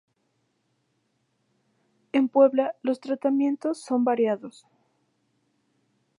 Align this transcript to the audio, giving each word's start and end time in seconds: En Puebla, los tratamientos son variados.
En 2.11 2.27
Puebla, 2.27 2.73
los 2.81 2.99
tratamientos 3.01 3.79
son 3.83 4.03
variados. 4.03 4.65